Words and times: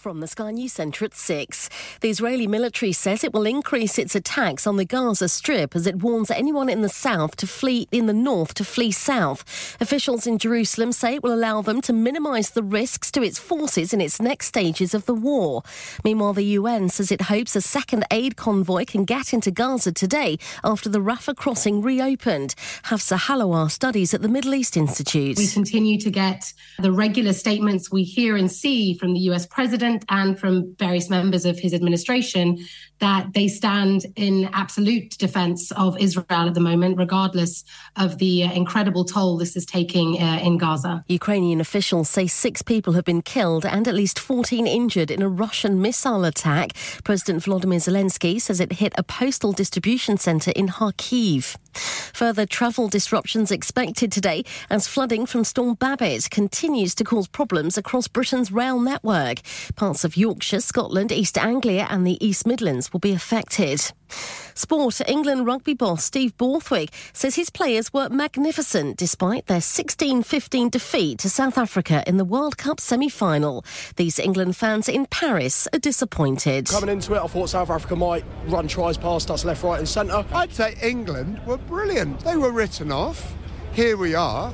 From 0.00 0.20
the 0.20 0.28
Sky 0.28 0.50
News 0.50 0.72
Centre 0.72 1.04
at 1.04 1.14
6. 1.14 1.68
The 2.00 2.08
Israeli 2.08 2.46
military 2.46 2.90
says 2.90 3.22
it 3.22 3.34
will 3.34 3.44
increase 3.44 3.98
its 3.98 4.14
attacks 4.14 4.66
on 4.66 4.78
the 4.78 4.86
Gaza 4.86 5.28
Strip 5.28 5.76
as 5.76 5.86
it 5.86 6.02
warns 6.02 6.30
anyone 6.30 6.70
in 6.70 6.80
the 6.80 6.88
south 6.88 7.36
to 7.36 7.46
flee 7.46 7.86
in 7.92 8.06
the 8.06 8.14
north 8.14 8.54
to 8.54 8.64
flee 8.64 8.92
south. 8.92 9.44
Officials 9.78 10.26
in 10.26 10.38
Jerusalem 10.38 10.92
say 10.92 11.16
it 11.16 11.22
will 11.22 11.34
allow 11.34 11.60
them 11.60 11.82
to 11.82 11.92
minimise 11.92 12.52
the 12.52 12.62
risks 12.62 13.10
to 13.10 13.22
its 13.22 13.38
forces 13.38 13.92
in 13.92 14.00
its 14.00 14.22
next 14.22 14.46
stages 14.46 14.94
of 14.94 15.04
the 15.04 15.12
war. 15.12 15.62
Meanwhile, 16.02 16.32
the 16.32 16.44
UN 16.44 16.88
says 16.88 17.12
it 17.12 17.22
hopes 17.22 17.54
a 17.54 17.60
second 17.60 18.06
aid 18.10 18.36
convoy 18.36 18.86
can 18.86 19.04
get 19.04 19.34
into 19.34 19.50
Gaza 19.50 19.92
today 19.92 20.38
after 20.64 20.88
the 20.88 21.00
Rafah 21.00 21.36
crossing 21.36 21.82
reopened. 21.82 22.54
Hafsa 22.84 23.18
Halawar 23.18 23.70
studies 23.70 24.14
at 24.14 24.22
the 24.22 24.28
Middle 24.28 24.54
East 24.54 24.78
Institute. 24.78 25.36
We 25.36 25.46
continue 25.46 26.00
to 26.00 26.10
get 26.10 26.54
the 26.78 26.90
regular 26.90 27.34
statements 27.34 27.92
we 27.92 28.02
hear 28.02 28.38
and 28.38 28.50
see 28.50 28.94
from 28.94 29.12
the 29.12 29.20
US 29.28 29.44
president 29.44 29.89
president 29.90 30.04
and 30.08 30.38
from 30.38 30.74
various 30.78 31.10
members 31.10 31.44
of 31.44 31.58
his 31.58 31.74
administration 31.74 32.58
that 33.00 33.32
they 33.34 33.48
stand 33.48 34.06
in 34.16 34.48
absolute 34.52 35.18
defense 35.18 35.70
of 35.72 35.98
Israel 35.98 36.48
at 36.48 36.54
the 36.54 36.60
moment, 36.60 36.98
regardless 36.98 37.64
of 37.96 38.18
the 38.18 38.44
uh, 38.44 38.52
incredible 38.52 39.04
toll 39.04 39.36
this 39.36 39.56
is 39.56 39.66
taking 39.66 40.20
uh, 40.20 40.40
in 40.42 40.58
Gaza. 40.58 41.04
Ukrainian 41.08 41.60
officials 41.60 42.08
say 42.08 42.26
six 42.26 42.62
people 42.62 42.92
have 42.92 43.04
been 43.04 43.22
killed 43.22 43.64
and 43.64 43.88
at 43.88 43.94
least 43.94 44.18
14 44.18 44.66
injured 44.66 45.10
in 45.10 45.22
a 45.22 45.28
Russian 45.28 45.80
missile 45.80 46.24
attack. 46.24 46.72
President 47.04 47.42
Volodymyr 47.42 47.80
Zelensky 47.80 48.40
says 48.40 48.60
it 48.60 48.74
hit 48.74 48.92
a 48.96 49.02
postal 49.02 49.52
distribution 49.52 50.16
centre 50.16 50.52
in 50.52 50.68
Kharkiv. 50.68 51.56
Further 51.72 52.46
travel 52.46 52.88
disruptions 52.88 53.50
expected 53.50 54.10
today 54.10 54.44
as 54.68 54.88
flooding 54.88 55.24
from 55.24 55.44
Storm 55.44 55.74
Babbitt 55.74 56.30
continues 56.30 56.94
to 56.96 57.04
cause 57.04 57.28
problems 57.28 57.78
across 57.78 58.08
Britain's 58.08 58.50
rail 58.50 58.80
network. 58.80 59.40
Parts 59.76 60.04
of 60.04 60.16
Yorkshire, 60.16 60.60
Scotland, 60.60 61.12
East 61.12 61.38
Anglia, 61.38 61.86
and 61.88 62.06
the 62.06 62.24
East 62.24 62.46
Midlands 62.46 62.89
will 62.92 63.00
be 63.00 63.12
affected. 63.12 63.80
Sport 64.54 65.00
England 65.08 65.46
rugby 65.46 65.74
boss 65.74 66.04
Steve 66.04 66.36
Borthwick 66.36 66.90
says 67.12 67.34
his 67.34 67.48
players 67.48 67.92
were 67.92 68.08
magnificent 68.08 68.96
despite 68.96 69.46
their 69.46 69.60
16 69.60 70.22
15 70.22 70.68
defeat 70.68 71.18
to 71.20 71.30
South 71.30 71.56
Africa 71.56 72.02
in 72.06 72.16
the 72.16 72.24
World 72.24 72.58
Cup 72.58 72.80
semi 72.80 73.08
final. 73.08 73.64
These 73.96 74.18
England 74.18 74.56
fans 74.56 74.88
in 74.88 75.06
Paris 75.06 75.68
are 75.72 75.78
disappointed. 75.78 76.68
Coming 76.68 76.90
into 76.90 77.14
it, 77.14 77.20
I 77.20 77.26
thought 77.26 77.50
South 77.50 77.70
Africa 77.70 77.96
might 77.96 78.24
run 78.46 78.68
tries 78.68 78.96
past 78.96 79.30
us 79.30 79.44
left, 79.44 79.62
right, 79.62 79.78
and 79.78 79.88
centre. 79.88 80.24
I'd 80.32 80.52
say 80.52 80.76
England 80.82 81.40
were 81.46 81.58
brilliant. 81.58 82.20
They 82.20 82.36
were 82.36 82.52
written 82.52 82.92
off. 82.92 83.34
Here 83.72 83.96
we 83.96 84.14
are. 84.14 84.52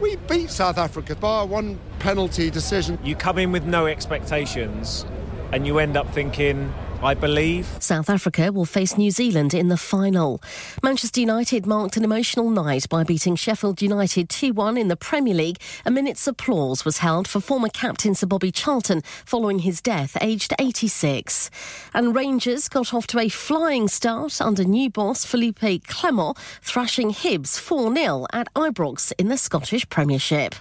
We 0.00 0.14
beat 0.28 0.50
South 0.50 0.78
Africa 0.78 1.16
by 1.16 1.42
one 1.42 1.80
penalty 1.98 2.50
decision. 2.50 2.98
You 3.02 3.16
come 3.16 3.38
in 3.38 3.50
with 3.50 3.64
no 3.64 3.86
expectations 3.86 5.04
and 5.52 5.66
you 5.66 5.78
end 5.78 5.96
up 5.96 6.12
thinking, 6.14 6.72
I 7.00 7.14
believe. 7.14 7.66
South 7.78 8.10
Africa 8.10 8.50
will 8.50 8.64
face 8.64 8.98
New 8.98 9.12
Zealand 9.12 9.54
in 9.54 9.68
the 9.68 9.76
final. 9.76 10.42
Manchester 10.82 11.20
United 11.20 11.64
marked 11.64 11.96
an 11.96 12.02
emotional 12.02 12.50
night 12.50 12.88
by 12.88 13.04
beating 13.04 13.36
Sheffield 13.36 13.80
United 13.80 14.28
2 14.28 14.52
1 14.52 14.76
in 14.76 14.88
the 14.88 14.96
Premier 14.96 15.34
League. 15.34 15.58
A 15.86 15.92
minute's 15.92 16.26
applause 16.26 16.84
was 16.84 16.98
held 16.98 17.28
for 17.28 17.40
former 17.40 17.68
captain 17.68 18.16
Sir 18.16 18.26
Bobby 18.26 18.50
Charlton 18.50 19.02
following 19.24 19.60
his 19.60 19.80
death, 19.80 20.16
aged 20.20 20.52
86. 20.58 21.50
And 21.94 22.16
Rangers 22.16 22.68
got 22.68 22.92
off 22.92 23.06
to 23.08 23.20
a 23.20 23.28
flying 23.28 23.86
start 23.86 24.40
under 24.40 24.64
new 24.64 24.90
boss 24.90 25.24
Philippe 25.24 25.80
Clement, 25.86 26.36
thrashing 26.62 27.12
Hibs 27.12 27.60
4 27.60 27.94
0 27.94 28.26
at 28.32 28.52
Ibrox 28.54 29.12
in 29.18 29.28
the 29.28 29.38
Scottish 29.38 29.88
Premiership. 29.88 30.56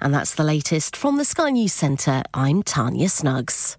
And 0.00 0.12
that's 0.12 0.34
the 0.34 0.44
latest 0.44 0.94
from 0.94 1.16
the 1.16 1.24
Sky 1.24 1.50
News 1.50 1.72
Centre. 1.72 2.22
I'm 2.34 2.62
Tanya 2.62 3.08
Snuggs. 3.08 3.78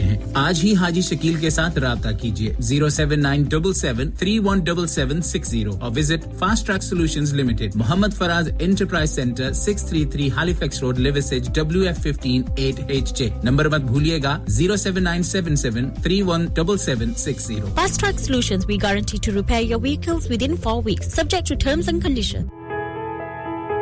سکتے 0.01 0.15
ہیں۔ 0.15 0.17
آج 0.33 0.59
ہی 0.63 0.75
حاجی 0.75 1.01
شکیل 1.01 1.33
کے 1.33 1.49
ساتھ 1.49 1.79
رابطہ 1.79 2.09
کیجیے۔ 2.21 2.53
Zero 2.59 2.89
seven 2.89 3.21
nine 3.21 3.43
double 3.43 3.73
seven 3.73 4.11
three 4.11 4.39
one 4.39 4.59
double 4.59 4.87
seven 4.87 5.21
six 5.21 5.49
zero 5.49 5.71
اور 5.81 5.91
visit 5.95 6.39
fast 6.39 6.67
track 6.67 6.83
solution 6.83 7.23
limited. 7.37 7.71
Muhammad 7.75 8.13
Faraz 8.17 8.49
enterprise 8.59 9.09
centre 9.09 9.53
six 9.53 9.85
three 9.85 10.05
three 10.05 10.29
Halifax 10.53 10.81
road 10.81 10.99
لیوسج 10.99 11.49
W 11.55 11.81
F 11.81 11.97
fifteen 11.97 12.41
eight 12.57 12.75
H 12.87 13.17
J. 13.17 13.29
Number 13.43 13.69
مت 13.69 13.81
بھولیے 13.81 14.19
گا۔ 14.23 14.37
Zero 14.47 14.75
seven 14.75 15.03
nine 15.03 15.23
seven 15.23 15.55
seven 15.55 15.89
three 16.03 16.21
one 16.21 16.45
double 16.45 16.77
seven 16.77 17.13
six 17.13 17.47
zero. 17.47 17.67
Fast 17.75 18.01
track 18.01 18.19
solution 18.19 18.59
we 18.67 18.77
guarantee 18.81 19.17
to 19.23 19.31
repair 19.31 19.61
your 19.61 19.81
vehicles 19.81 20.31
within 20.43 20.55
four 20.55 20.83
weeks 20.85 21.13
subject 21.13 21.49
to 21.49 21.55
terms 21.55 21.89
and 21.89 22.03
condition 22.03 22.45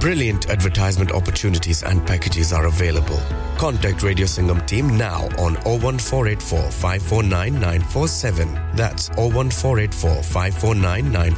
Brilliant 0.00 0.50
advertisement 0.50 1.12
opportunities 1.12 1.82
and 1.84 2.04
packages 2.04 2.52
are 2.52 2.66
available. 2.66 3.20
Contact 3.56 4.02
Radio 4.02 4.26
Singham 4.26 4.60
team 4.66 4.98
now 4.98 5.28
on 5.38 5.54
01484 5.64 6.70
That's 8.74 9.10
01484 9.10 10.22
549 10.22 11.34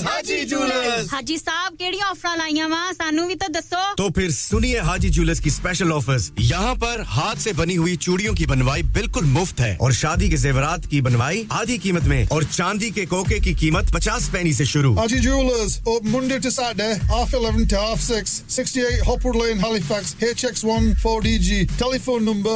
ہا 0.06 0.22
جی 0.22 0.45
جول 0.45 0.72
ہاجی 1.13 1.38
صاحب 1.38 1.74
بھی 1.80 3.36
تو 3.98 4.10
ہاتھ 7.00 7.42
سے 7.42 7.54
بنی 7.54 7.78
ہوئی 7.78 7.95
چوڑیوں 7.95 8.34
کی 8.34 8.45
بنوائی 8.45 8.84
بالکل 8.84 9.25
مفت 9.25 9.62
ہے 9.62 9.75
اور 9.80 9.92
شادی 9.92 10.30
کے 10.30 10.38
زیورات 10.38 10.88
کی 10.89 11.01
بنوائی 11.01 11.44
آدھی 11.50 11.78
قیمت 11.78 12.04
میں 12.04 12.25
اور 12.30 12.42
چاندی 12.51 12.89
کے 12.89 13.06
کوکے 13.06 13.39
کی 13.39 13.54
قیمت 13.54 13.92
پچاس 13.92 14.31
پینی 14.31 14.54
سے 14.54 14.66
شروع। 14.66 14.95
Number 22.18 22.56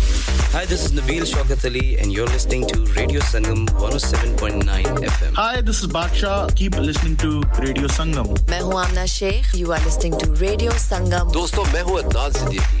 Hi, 0.51 0.65
this 0.65 0.85
is 0.85 0.91
Nabil 0.91 1.23
Shaukat 1.27 1.63
Ali, 1.65 1.97
and 1.99 2.11
you're 2.11 2.27
listening 2.27 2.65
to 2.67 2.79
Radio 2.95 3.19
Sangam 3.21 3.67
107.9 3.79 4.63
FM. 4.63 5.33
Hi, 5.33 5.61
this 5.61 5.83
is 5.83 5.87
Baksha. 5.87 6.53
Keep 6.55 6.77
listening 6.77 7.15
to 7.17 7.41
Radio 7.59 7.87
Sangam. 7.87 8.27
I 8.49 8.57
am 8.59 8.71
Amna 8.71 9.07
Sheikh. 9.07 9.45
You 9.53 9.71
are 9.73 9.79
listening 9.79 10.17
to 10.19 10.31
Radio 10.33 10.71
Sangam. 10.71 11.31
Friends, 11.33 11.53
I 11.53 11.79
am 11.79 11.87
Adnan 11.99 12.31
Siddiqui. 12.31 12.80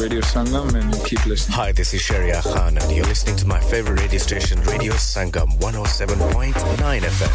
radio 0.00 0.22
Sangam 0.30 0.76
and 0.76 0.94
keep 1.08 1.26
listening 1.28 1.56
hi 1.58 1.72
this 1.80 1.94
is 1.94 2.00
Shariya 2.02 2.40
Khan 2.40 2.72
and 2.78 2.90
you 2.92 3.02
are 3.04 3.08
listening 3.08 3.36
to 3.40 3.46
my 3.48 3.60
favourite 3.70 4.00
radio 4.00 4.20
station 4.24 4.62
radio 4.70 4.92
Sangam 5.06 5.48
107.9 5.60 7.12
FM 7.12 7.34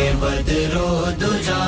کہ 0.00 0.10
بدرو 0.20 0.90
دجا، 1.20 1.62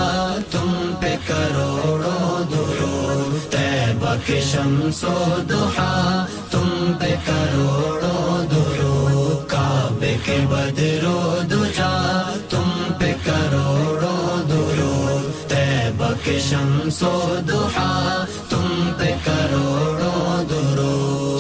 تم 0.51 0.71
پہ 1.01 1.15
کروڑوں 1.27 2.45
درو 2.51 3.41
تیبہ 3.51 4.15
کے 4.27 4.41
شمس 4.51 5.03
و 5.05 5.17
دہا، 5.49 6.25
تم 6.51 6.93
پہ 7.01 7.15
کروڑوں 7.27 8.47
درو 8.53 9.45
کعبے 9.49 10.15
کے 10.25 10.39
بدرو 10.51 11.21
دجا، 11.51 11.93
تم 12.51 12.71
پہ 12.99 13.13
کروڑوں 13.25 14.49
درو 14.49 15.19
تیبہ 15.49 16.13
کے 16.25 16.39
شمس 16.49 17.03
و 17.03 17.15
دہا، 17.49 18.25
تم 18.49 18.93
پہ 18.99 19.15
کروڑوں 19.25 20.45
درو 20.51 21.39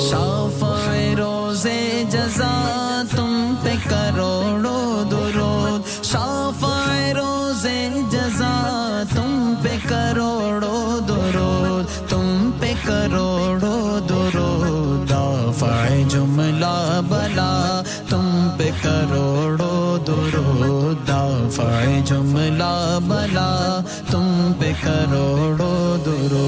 درو 20.06 20.92
دافع 21.06 22.00
جملہ 22.06 22.98
بلا، 23.08 23.80
تم 24.10 24.52
پہ 24.58 24.72
کروڑو 24.82 25.96
درو 26.04 26.46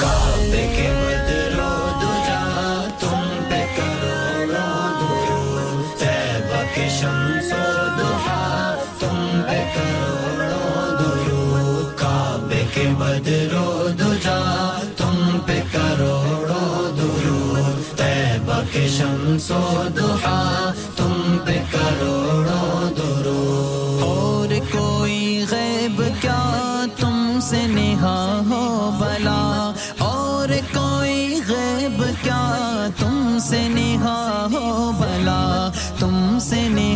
کعبے 0.00 0.66
کے 0.76 0.88
بدرو 0.98 1.70
دجا 2.00 2.42
تم 3.00 3.28
پہ 3.50 3.64
کروڑو 3.76 4.66
درو 5.00 5.82
تیبہ 5.98 6.62
کے 6.74 6.88
شمس 6.98 7.52
و 7.52 7.86
دحا 7.98 8.74
تم 9.00 9.42
پہ 9.48 9.62
کروڑو 9.74 10.96
درو 11.00 11.88
کعبے 11.98 12.64
کے 12.74 12.88
بدرو 12.98 13.88
دجا 14.00 14.40
تم 14.96 15.38
پہ 15.46 15.60
کروڑو 15.72 16.90
درو 16.98 17.72
تیبہ 17.96 18.60
کے 18.72 18.86
شمس 18.98 19.50
و 19.50 19.88
دحا 19.96 20.70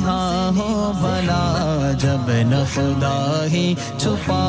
تنہا 0.03 0.51
ہو 0.57 0.93
بلا، 1.01 1.93
جب 1.99 2.31
نہ 2.31 2.63
خدا 2.75 3.45
ہی 3.53 3.75
چھپا 3.99 4.43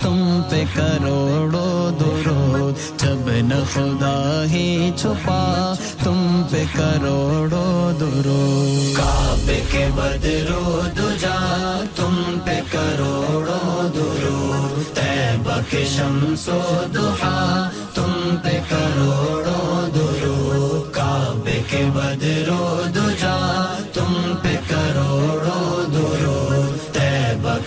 تم 0.00 0.40
پہ 0.50 0.64
کروڑو 0.74 1.90
درود۔ 2.00 3.00
جب 3.00 3.30
نہ 3.44 3.54
خدا 3.72 4.44
ہی 4.50 4.90
چھپا 4.96 5.74
تم 6.04 6.42
پہ 6.50 6.64
کروڑو 6.76 7.92
درود۔ 8.00 8.96
کعب 8.96 9.50
کے 9.70 9.88
بدرو 9.96 10.80
دجا 10.98 11.80
تم 11.96 12.38
پہ 12.44 12.60
کروڑو 12.72 13.88
درود۔ 13.94 14.96
تیبہ 14.96 15.60
کے 15.70 15.84
شمس 15.96 16.48
و 16.48 16.84
دحا 16.94 17.68
تم 17.94 18.36
پہ 18.42 18.60
کروڑو 18.68 19.86
درود۔ 19.94 20.94
کعب 20.94 21.48
کے 21.70 21.84
بدرو 21.94 22.81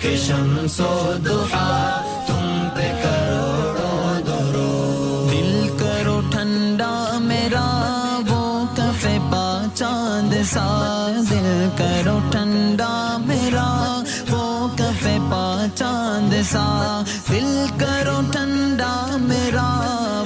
کہ 0.05 0.17
شمس 0.17 0.79
و 0.79 1.13
دحا 1.25 2.01
تم 2.27 2.67
پہ 2.75 3.01
کروڑوں 3.03 4.21
درو 4.21 5.27
دل 5.31 5.67
کرو 5.79 6.21
ٹھنڈا 6.31 7.17
میرا، 7.21 7.65
وہ 8.29 8.65
کفے 8.75 9.17
پا 9.31 9.63
چاند 9.73 10.33
سا۔ 10.45 10.67
دل 11.29 11.69
کرو 11.77 12.19
ٹھنڈا 12.31 13.17
میرا، 13.25 14.03
وہ 14.29 14.67
کفے 14.77 15.17
پا 15.31 15.65
چاند 15.75 16.33
سا۔ 16.51 17.01
دل 17.29 17.65
کرو 17.77 18.21
ٹھنڈا 18.31 19.17
میرا، 19.19 19.69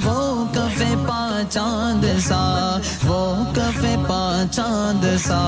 وہ 0.04 0.44
کفے 0.54 0.94
پا 1.08 1.40
چاند 1.50 1.99
چاند 4.52 5.04
سا 5.24 5.40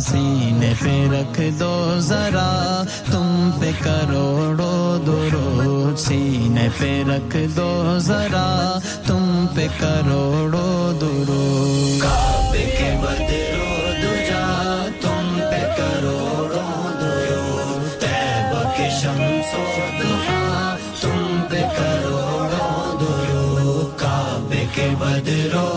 سینے 0.00 0.72
پہ 0.80 0.96
رکھ 1.12 1.40
دو 1.60 1.74
ذرا، 2.00 2.82
تم 3.12 3.50
پہ 3.60 3.70
کروڑو 3.82 4.98
درود 5.06 5.98
سینے 5.98 6.68
پہ 6.78 6.92
رکھ 7.08 7.36
دو 7.56 7.98
ذرا، 7.98 8.78
تم 9.06 9.46
پہ 9.54 9.66
کروڑو 9.78 10.92
درود۔ 11.00 12.04
کے 12.78 12.90
بدرو 13.02 13.92
دجا 14.02 14.46
تم 15.02 15.38
پہ 15.50 15.60
کروڑو 15.76 16.64
درود 17.00 18.02
شمس 19.00 19.54
تم 21.00 21.42
پہ 21.50 21.62
کروڑو 21.76 22.96
درود 23.00 23.98
کعبے 24.00 24.64
کے 24.74 24.88
بدرو 24.98 25.68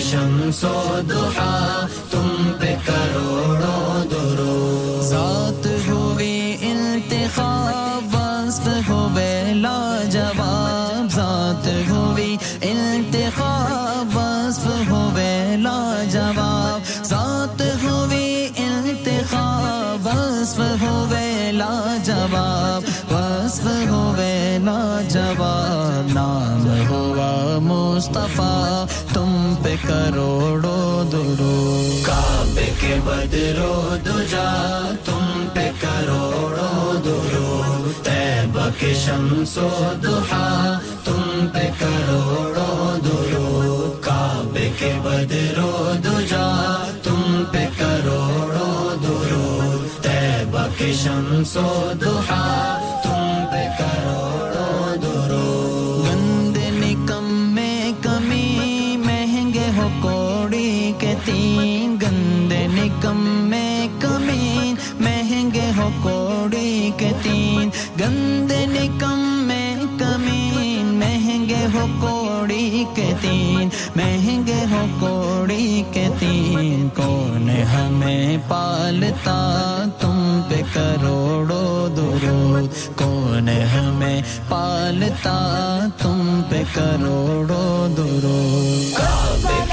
شمس 0.00 0.64
و 0.64 1.00
دحا 1.10 1.86
تم 2.10 2.52
پہ 2.60 2.76
کروڑوں 2.86 4.04
درو۔ 4.10 5.00
ذات 5.02 5.66
ہوئی 5.88 6.56
انتخاب، 6.60 8.14
وصف 8.14 8.90
ہوئے 8.90 9.52
لاجواب۔ 9.54 11.10
ذات 11.14 11.90
ہوئی 11.90 12.36
انتخاب، 12.62 14.16
وصف 14.16 14.90
ہوئے 14.90 15.56
لاجواب۔ 15.56 17.04
ذات 17.04 17.62
ہوئی 17.82 18.48
انتخاب، 18.56 20.06
وصف 20.06 20.58
ہوئے 20.58 21.52
لاجواب۔ 21.52 22.82
وصف 23.12 23.66
ہوئے 23.88 24.58
لاجواب، 24.64 26.12
نام 26.14 26.88
ہوا 26.88 27.58
مصطفیٰ۔ 27.62 28.84
پہ 29.68 29.88
کروڑو 29.88 31.08
درو۔ 31.12 31.90
کعبے 32.06 32.70
کے 32.80 32.94
بدرو 33.04 33.96
دجا، 34.06 34.48
تم 35.04 35.46
پہ 35.54 35.70
کروڑو 35.80 36.96
درو۔ 37.04 37.62
تیب 38.02 38.58
کے 38.78 38.94
شمس 38.94 39.58
و 39.58 39.92
دحا 40.02 40.78
تم 41.04 41.46
پہ 41.52 41.70
کروڑو 41.78 42.96
درو۔ 43.04 43.92
کعبے 44.00 44.70
کے 44.78 44.92
بدرو 45.02 45.92
دجا، 46.04 46.48
تم 47.02 47.44
پہ 47.52 47.66
کروڑو 47.78 48.94
درو۔ 49.02 49.76
تیب 50.02 50.56
کے 50.78 50.92
شمس 50.92 51.56
و 51.56 51.92
دحا 52.00 52.78
تم 53.02 53.44
پہ 53.52 53.68
کروڑو 53.78 54.47
کے 72.94 73.12
تین 73.20 73.68
مہنگے 73.96 74.64
ہو 74.70 74.86
کوڑی 75.00 75.82
کے 75.92 76.08
تین۔ 76.18 76.88
کون 76.96 77.50
ہمیں 77.50 78.38
پالتا؟ 78.48 79.38
تم 80.00 80.40
پہ 80.48 80.62
کروڑوں 80.72 81.96
درود۔ 81.96 82.96
کون 82.96 83.48
ہمیں 83.48 84.22
پالتا؟ 84.48 85.36
تم 85.98 86.42
پہ 86.48 86.62
کروڑوں 86.72 87.96
درود۔ 87.96 89.67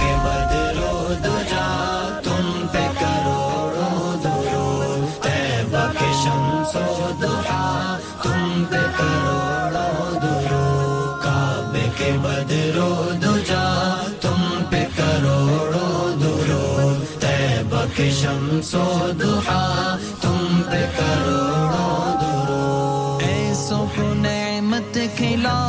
شمس 18.16 18.74
و 18.76 19.12
دحا 19.20 19.96
تم 20.22 20.62
پہ 20.72 20.82
کروڑوں 20.98 22.14
درو 22.22 23.18
اے 23.22 23.54
صبح 23.68 24.14
نعمت 24.22 24.98
کھلا، 25.18 25.60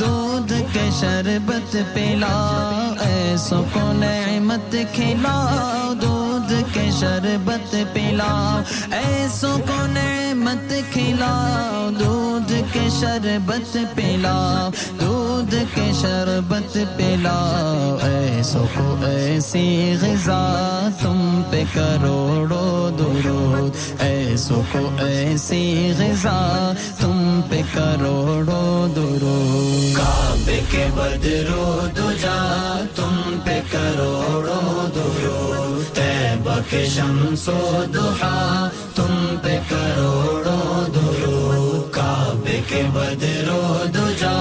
دودھ 0.00 0.52
کے 0.72 0.88
شربت 1.00 1.76
پلا 1.94 2.36
اے 3.06 3.36
صبح 3.48 3.92
نعمت 4.02 4.76
کھلا، 4.94 5.36
دودھ 6.02 6.25
خود 6.46 6.74
کے 6.74 6.82
شربت 7.00 7.74
پلاؤ، 7.92 8.58
ایسوں 8.96 9.56
کو 9.58 9.86
نعمت 9.86 10.72
کھلاؤ، 10.92 11.88
دودھ 12.00 12.52
کے 12.72 12.80
شربت 13.00 13.76
پلاؤ، 13.94 14.68
دودھ 15.00 15.54
کے 15.74 15.90
شربت 16.00 16.78
پلاؤ، 16.96 17.96
ایسوں 18.02 18.66
کو 18.74 18.94
ایسی 19.06 19.94
غذا 20.02 20.40
تم 21.02 21.42
پہ 21.50 21.62
کروڑو 21.74 22.90
درود، 22.98 24.00
ایسوں 24.00 24.62
کو 24.72 24.88
ایسی 24.98 25.92
غذا 25.98 26.38
تم 27.00 27.40
پہ 27.48 27.62
کروڑو 27.74 28.86
درود۔ 28.96 29.96
کعبے 29.96 30.60
کے 30.70 30.86
بدرو 30.94 31.86
دجا 31.96 32.40
تم 32.96 33.38
پہ 33.44 33.60
کروڑو 33.72 34.86
شم 36.70 36.86
شمس 36.86 37.48
و 37.48 37.82
تم 38.94 39.36
پہ 39.42 39.58
کروڑوں 39.68 40.86
درو 40.94 41.82
کعبے 41.92 42.60
کے 42.68 42.82
بدرو 42.94 43.60
و 43.60 43.84
دجا، 43.94 44.36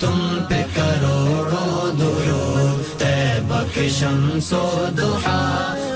تم 0.00 0.18
پہ 0.48 0.62
کروڑوں 0.74 1.92
درو 1.98 2.76
تیبہ 2.98 3.62
کہ 3.74 3.88
شمس 3.88 4.52
و 4.52 4.86
دحا 4.98 5.91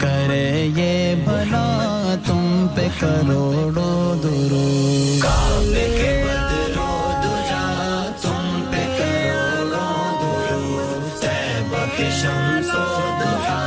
کرے 0.00 0.68
یہ 0.76 1.14
بھلا 1.24 2.14
تم 2.26 2.66
پہ 2.74 2.86
کروڑو 3.00 4.14
درو 4.22 4.66
کعبے 5.22 5.84
کے 5.90 6.12
بدرو 6.24 6.92
دجا 7.22 7.64
تم 8.22 8.62
پہ 8.70 8.84
کروڑوں 8.98 10.04
درو 10.20 11.00
تیبہ 11.20 11.84
کے 11.96 12.08
شمس 12.20 12.70
و 12.74 12.84
دفا 13.20 13.60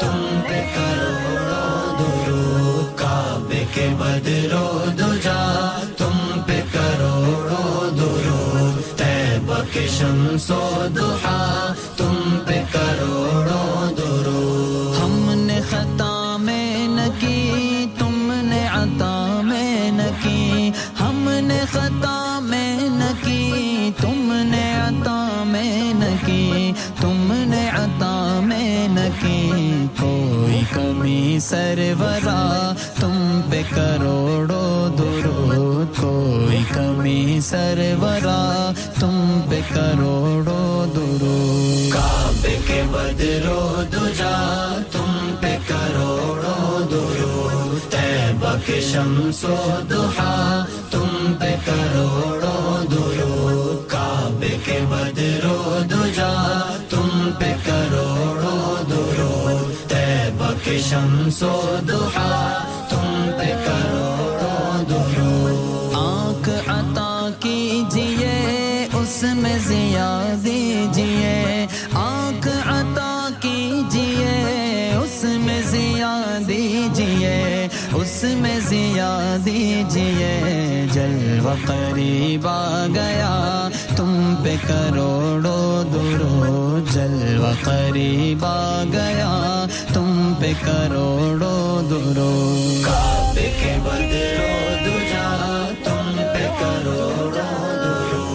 تم 0.00 0.40
پہ 0.48 0.62
کروڑوں 0.74 1.94
درو 1.98 2.86
کعبے 2.96 3.64
کے 3.74 3.88
بدرو 3.98 4.66
دجا 4.98 5.40
تم 5.98 6.40
پہ 6.46 6.60
کروڑوں 6.72 7.90
درو 7.98 8.70
تیبہ 8.96 9.62
کے 9.72 9.86
شمس 9.98 10.50
و 10.50 10.86
دفا 10.96 11.38
سرورا، 31.40 32.72
تم 33.00 33.40
پہ 33.50 33.62
کروڑو 33.74 34.88
درود، 34.98 35.96
کوئی 35.96 36.62
کمی 36.74 37.40
سرورا، 37.40 38.72
تم 39.00 39.40
پہ 39.50 39.60
کروڑو 39.74 40.84
درود۔ 40.96 41.92
کعب 41.92 42.46
کے 42.66 42.82
بدرو 42.90 43.82
دجا، 43.92 44.78
تم 44.92 45.34
پہ 45.40 45.56
کروڑو 45.66 46.84
درود۔ 46.90 47.92
تیبہ 47.92 48.54
کے 48.66 48.80
شمس 48.80 49.44
و 49.44 49.80
دہا، 49.90 50.64
تم 50.90 51.32
پہ 51.38 51.56
کروڑوں 51.66 52.37
شمس 60.80 61.42
و 61.42 61.46
دحا 61.88 62.64
تم 62.90 63.30
پہ 63.38 63.52
کروڑوں 63.64 64.84
درود 64.88 65.94
آنکھ 65.96 66.48
عطا 66.70 67.28
کیجیے، 67.40 68.86
اس 69.00 69.22
میں 69.36 69.56
زیا 69.66 70.10
دیجیے 70.44 71.66
آنکھ 71.94 72.48
عطا 72.48 73.28
کیجیے، 73.40 74.36
اس 75.02 75.24
میں 75.44 75.60
زیا 75.70 76.14
دیجیے 76.48 77.66
اس 78.00 78.24
میں 78.40 78.58
زیا 78.68 79.36
دیجیے 79.44 80.67
وہ 81.44 81.54
قریب 81.66 82.46
آ 82.48 82.86
گیا۔ 82.94 83.68
تم 83.96 84.34
پہ 84.44 84.54
کروڑو 84.66 85.82
درو 85.92 86.78
جلوہ 86.92 87.52
قریب 87.62 88.44
آ 88.44 88.84
گیا۔ 88.92 89.64
تم 89.94 90.32
پہ 90.40 90.52
کروڑو 90.64 91.80
درو 91.90 92.32
کعبے 92.84 93.48
کے 93.60 93.76
بدرو 93.84 94.52
تم 95.84 96.16
پہ 96.34 96.46
درو 97.82 98.28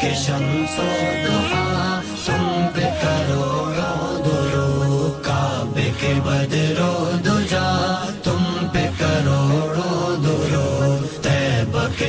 کے 0.00 0.12
شمس 0.24 0.80
تم 2.26 2.66
پہ 2.74 2.88
درو 4.24 5.20
کعبے 5.22 5.90
کے 6.00 6.14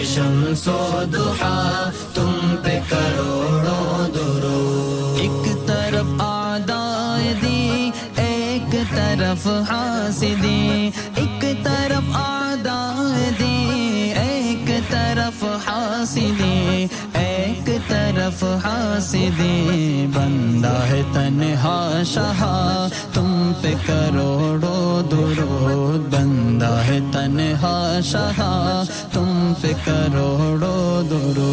شمس 0.06 0.68
و 0.68 1.04
دحا 1.14 1.90
تم 2.14 2.56
پہ 2.64 2.80
کروڑوں 2.90 4.08
درو۔ 4.08 5.16
ایک 5.20 5.68
طرف 5.68 6.22
آدائدی، 6.22 7.92
ایک 8.16 8.76
طرف 8.96 9.48
حاسدی۔ 9.48 10.90
ایک 11.16 11.42
طرف 11.64 12.04
آدائدی، 12.14 13.68
ایک 14.16 14.92
طرف 14.92 15.44
حاسدی۔ 15.44 16.88
ایک 17.14 17.70
طرف 17.88 18.44
حاسدی، 18.44 20.08
بندہ 20.14 20.84
ہے 20.90 21.02
تنہا 21.14 22.02
شہا 22.06 22.88
تم 23.14 23.52
پہ 23.62 23.74
کروڑوں 23.86 25.10
درو۔ 25.12 25.78
بندہ 26.12 26.82
ہے 26.86 27.00
تنہا 27.12 28.00
شہا 28.04 28.84
پہ 29.62 29.72
کروڑو 29.86 31.02
درو 31.10 31.52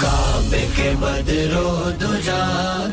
کعبے 0.00 0.66
کے 0.76 0.92
بدرو 1.00 1.90
دجا، 2.00 2.42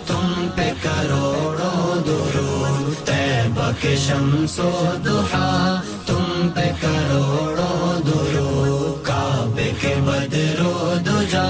تم 0.08 0.48
پہ 0.56 0.70
کروڑو 0.84 2.00
درو 2.06 2.92
تیبہ 3.06 3.70
کے 3.82 3.96
شمس 4.06 4.60
و 4.60 4.72
دحا 5.06 5.82
تم 6.06 6.50
پہ 6.56 6.70
کروڑو 6.82 8.00
درو 8.08 8.96
کعبے 9.04 9.72
کے 9.82 9.94
بدرو 10.06 10.74
دجا، 11.06 11.48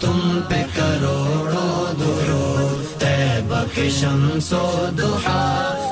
تم 0.00 0.40
پہ 0.48 0.62
کروڑو 0.76 1.92
درو 2.00 2.68
تیبہ 2.98 3.64
کے 3.74 3.88
شمس 4.00 4.52
و 4.52 4.86
دحا 4.98 5.83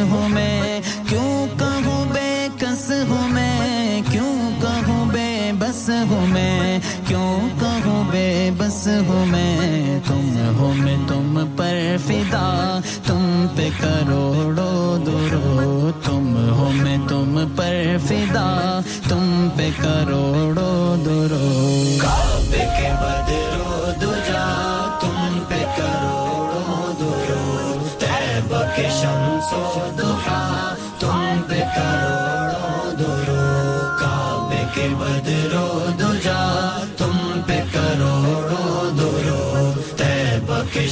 ہوں 0.00 0.28
میں؟ 0.28 0.80
کیوں 1.08 1.46
کہوں 1.58 2.04
بے 2.12 2.48
کس 2.58 2.90
ہوں 3.08 3.28
میں؟ 3.28 4.00
کیوں 4.10 4.60
کہوں 4.60 5.04
بے 5.12 5.52
بس 5.58 5.90
ہوں 6.10 6.26
میں؟ 6.26 6.78
کیوں 7.06 7.38
کہوں 7.60 8.04
بے 8.12 8.50
بس 8.58 8.88
ہوں 9.08 9.26
میں؟ 9.26 10.00
تم 10.08 10.54
ہو 10.58 10.72
میں 10.76 10.96
تم 11.08 11.46
پر 11.56 11.96
فدا، 12.06 12.80
تم 13.06 13.46
پہ 13.56 13.68
کروڑو 13.80 14.96
درو 15.06 15.90
تم 16.04 16.36
ہو 16.50 16.70
میں 16.72 16.96
تم 17.08 17.46
پر 17.56 17.96
فدا، 18.06 18.80
تم 19.08 19.48
پہ 19.56 19.70
کروڑو 19.82 20.96
درو 21.04 22.29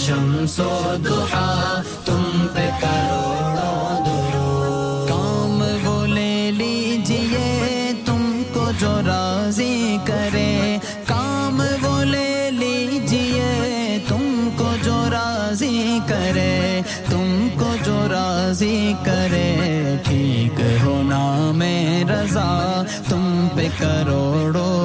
شمس 0.09 0.61
و 0.61 0.97
دہا 1.05 1.81
تم 2.05 2.47
پہ 2.55 2.69
کروڑوں 2.81 5.09
کام 5.09 5.62
وہ 5.85 6.07
لے 6.07 6.50
لیجیے 6.50 7.93
تم 8.05 8.43
کو 8.53 8.71
جو 8.79 9.00
راضی 9.07 9.97
کرے۔ 10.05 10.79
کام 11.07 11.62
وہ 11.83 12.03
لے 12.05 12.50
لیجیے 12.50 13.99
تم 14.09 14.49
کو 14.57 14.71
جو 14.83 15.05
راضی 15.12 15.99
کرے۔ 16.07 16.81
تم 17.11 17.49
کو 17.59 17.75
جو 17.85 18.07
راضی 18.11 18.93
کرے، 19.05 19.57
ٹھیک 20.05 20.61
ہونا 20.85 21.51
میں 21.55 22.05
رضا۔ 22.05 22.83
تم 23.09 23.49
پہ 23.57 23.68
کروڑوں 23.79 24.78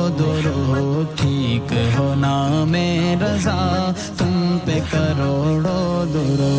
مالک 1.71 1.97
ہو 1.97 2.13
نام 2.15 2.75
رضا، 3.21 3.91
تم 4.17 4.57
پہ 4.65 4.79
کروڑو 4.91 6.05
درو۔ 6.13 6.55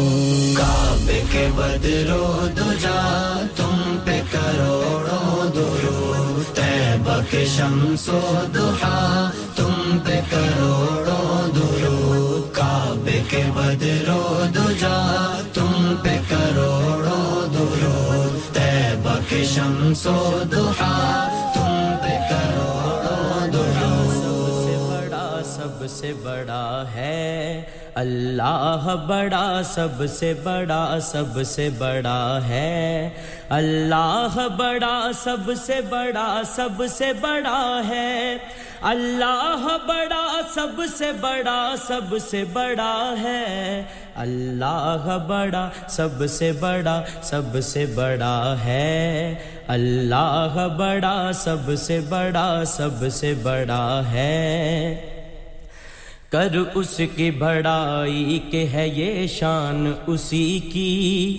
کعبے 0.56 1.22
کے 1.32 1.48
بدرو 1.56 2.48
دجا، 2.56 3.00
تم 3.56 3.96
پہ 4.04 4.20
کروڑو 4.32 5.48
درو۔ 5.54 6.42
تیبہ 6.54 7.20
کے 7.30 7.44
شمس 7.56 8.08
و 8.08 8.20
دحا 8.54 9.30
تم 9.56 9.98
پہ 10.04 10.20
کروڑو 10.30 11.46
درو۔ 11.56 12.42
کعبے 12.52 13.22
کے 13.28 13.42
بدرو 13.54 14.44
دجا، 14.54 14.98
تم 15.52 15.94
پہ 16.02 16.18
کروڑو 16.28 17.46
درو۔ 17.54 18.24
تیبہ 18.52 19.18
کے 19.28 19.44
شمس 19.54 20.06
و 20.06 20.42
دحا 20.52 21.43
سے 25.94 26.12
بڑا 26.22 26.84
ہے 26.94 27.62
اللہ 27.94 28.86
بڑا 29.08 29.60
سب 29.64 30.04
سے 30.08 30.32
بڑا 30.42 30.98
سب 31.02 31.42
سے 31.46 31.68
بڑا 31.78 32.38
ہے 32.48 33.08
اللہ 33.50 34.36
بڑا 34.56 35.10
سب 35.14 35.50
سے 35.66 35.80
بڑا 35.88 36.26
سب 36.46 36.82
سے 36.88 37.12
بڑا 37.20 37.80
ہے 37.88 38.36
اللہ 38.82 39.66
بڑا 39.86 40.40
سب 40.54 40.80
سے 40.96 41.12
بڑا 41.20 41.74
سب 41.78 42.16
سے 42.20 42.42
بڑا 42.52 43.14
ہے 43.18 43.82
اللہ 44.16 45.06
بڑا 45.28 45.68
سب 45.88 46.26
سے 46.28 46.52
بڑا 46.60 47.00
سب 47.22 47.58
سے 47.62 47.86
بڑا 47.94 48.54
ہے 48.64 49.34
اللہ 49.68 50.66
بڑا 50.78 51.30
سب 51.34 51.74
سے 51.78 52.00
بڑا 52.08 52.62
سب 52.66 53.08
سے 53.12 53.34
بڑا 53.42 54.02
ہے 54.10 55.13
کر 56.34 56.56
اس 56.74 57.00
کی 57.16 57.30
بڑائی 57.30 58.38
کہ 58.50 58.66
ہے 58.66 58.88
یہ 58.88 59.26
شان 59.26 59.92
اسی 60.06 60.58
کی، 60.72 61.36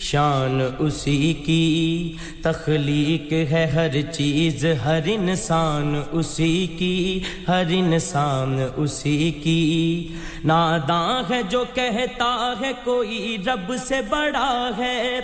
شان 0.00 0.60
اسی 0.78 1.34
کی۔ 1.46 2.12
تخلیق 2.42 3.32
ہے 3.32 3.66
ہر 3.66 4.02
چیز، 4.12 4.66
ہر 4.84 5.00
انسان 5.04 6.02
اسی 6.12 6.66
کی، 6.78 7.20
ہر 7.48 7.62
انسان 7.70 8.58
اسی 8.76 9.30
کی۔ 9.30 10.08
ناداں 10.44 11.22
ہے 11.30 11.42
جو 11.48 11.64
کہتا 11.74 12.52
ہے 12.60 12.72
کوئی 12.84 13.36
رب 13.46 13.72
سے 13.86 14.00
بڑا 14.08 14.70
ہے۔ 14.78 15.20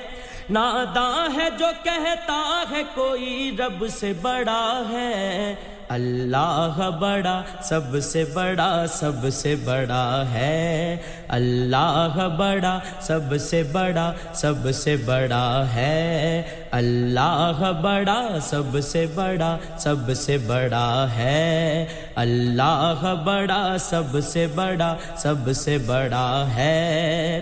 ناداں 0.50 1.28
ہے 1.36 1.48
جو 1.58 1.66
کہتا 1.82 2.62
ہے 2.70 2.82
کوئی 2.94 3.50
رب 3.58 3.84
سے 3.88 4.12
بڑا 4.22 4.82
ہے۔ 4.92 5.54
اللہ 5.92 6.90
بڑا، 7.00 7.42
سب 7.62 8.00
سے 8.02 8.24
بڑا، 8.24 8.84
سب 8.88 9.28
سے 9.32 9.56
بڑا 9.64 10.24
ہے۔ 10.32 10.96
اللہ 11.28 12.28
بڑا، 12.38 12.78
سب 13.00 13.40
سے 13.40 13.62
بڑا، 13.62 14.12
سب 14.34 14.54
سے 14.74 14.96
بڑا 14.96 15.64
ہے۔ 15.74 16.42
اللہ 16.70 17.72
بڑا، 17.82 18.28
سب 18.42 18.80
سے 18.82 19.06
بڑا، 19.14 19.58
سب 19.78 20.14
سے 20.16 20.38
بڑا 20.38 21.06
ہے۔ 21.16 21.86
اللہ 22.14 23.14
بڑا، 23.24 23.76
سب 23.80 24.18
سے 24.22 24.46
بڑا، 24.54 24.96
سب 25.16 25.52
سے 25.54 25.78
بڑا 25.78 26.46
ہے۔ 26.56 27.40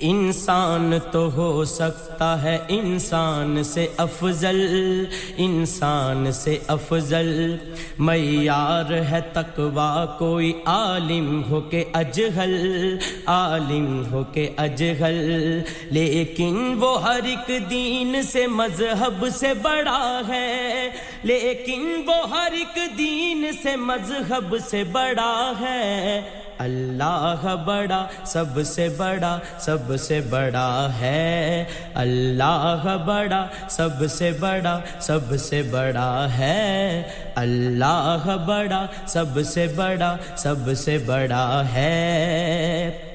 انسان 0.00 0.92
تو 1.12 1.32
ہو 1.32 1.64
سکتا 1.64 2.42
ہے 2.42 2.58
انسان 2.68 3.62
سے 3.62 3.86
افضل، 3.96 5.04
انسان 5.36 6.32
سے 6.32 6.58
افضل۔ 6.66 7.56
معیار 7.98 8.92
ہے 8.92 9.20
تقوا 9.32 10.06
کوئی 10.18 10.52
عالم 10.64 11.42
ہو 11.50 11.60
کے 11.60 11.84
اجہل، 11.92 12.96
عالم 13.26 14.02
ہو 14.12 14.24
کے 14.32 14.50
اجہل۔ 14.56 15.62
لیکن 15.84 16.74
وہ 16.80 17.02
ہر 17.02 17.20
ایک 17.24 17.70
دین 17.70 18.22
سے 18.22 18.46
مذہب 18.46 19.26
سے 19.34 19.54
بڑا 19.54 20.20
ہے۔ 20.28 20.90
لیکن 21.22 22.02
وہ 22.06 22.30
ہر 22.30 22.52
ایک 22.52 22.98
دین 22.98 23.44
سے 23.62 23.76
مذہب 23.76 24.56
سے 24.70 24.84
بڑا 24.84 25.52
ہے۔ 25.60 26.20
اللہ 26.60 27.56
بڑا، 27.64 28.06
سب 28.24 28.62
سے 28.64 28.88
بڑا، 28.88 29.38
سب 29.58 29.96
سے 30.00 30.20
بڑا 30.30 30.88
ہے۔ 31.00 31.64
اللہ 31.94 32.96
بڑا، 33.06 33.46
سب 33.68 34.10
سے 34.10 34.30
بڑا، 34.40 34.78
سب 35.00 35.38
سے 35.38 35.62
بڑا 35.62 36.26
ہے۔ 36.38 37.02
اللہ 37.34 38.36
بڑا، 38.46 38.86
سب 39.06 39.42
سے 39.44 39.66
بڑا، 39.76 40.16
سب 40.36 40.56
سے 40.76 40.98
بڑا 40.98 41.62
ہے۔ 41.74 43.09